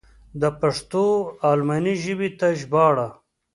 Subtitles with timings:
[0.41, 3.07] د پښتو و الماني ژبې ته ژباړه.